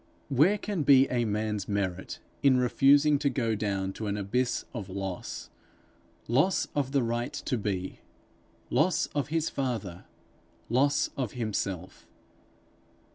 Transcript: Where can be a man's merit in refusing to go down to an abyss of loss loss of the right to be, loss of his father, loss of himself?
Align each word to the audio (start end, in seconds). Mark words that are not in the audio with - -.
Where 0.29 0.57
can 0.57 0.81
be 0.81 1.07
a 1.11 1.25
man's 1.25 1.67
merit 1.67 2.17
in 2.41 2.57
refusing 2.57 3.19
to 3.19 3.29
go 3.29 3.53
down 3.53 3.93
to 3.93 4.07
an 4.07 4.17
abyss 4.17 4.65
of 4.73 4.89
loss 4.89 5.51
loss 6.27 6.67
of 6.75 6.91
the 6.91 7.03
right 7.03 7.33
to 7.33 7.55
be, 7.55 7.99
loss 8.71 9.05
of 9.13 9.27
his 9.27 9.51
father, 9.51 10.05
loss 10.69 11.11
of 11.15 11.33
himself? 11.33 12.07